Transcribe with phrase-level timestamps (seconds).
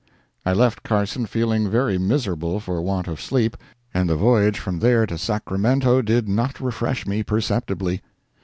[0.43, 3.55] I left Carson feeling very miserable for want of sleep,
[3.93, 8.01] and the voyage from there to Sacramento did not refresh me perceptibly.